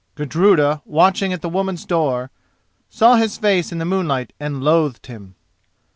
[0.15, 2.31] Gudruda, watching at the women's door,
[2.89, 5.35] saw his face in the moonlight and loathed him.